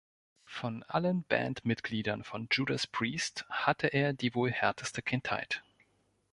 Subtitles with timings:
[0.47, 5.61] Von allen Bandmitgliedern von Judas Priest hatte er die wohl härteste Kindheit.